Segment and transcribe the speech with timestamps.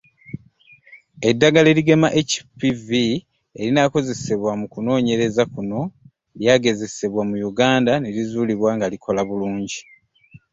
[1.29, 2.89] Eddagala erigema HPV
[3.59, 5.79] erinaakozesebwa mu kunoonyereza kuno
[6.39, 9.79] lyagezesebwa mu Uganda ne lizuulwa nga likola bulungi.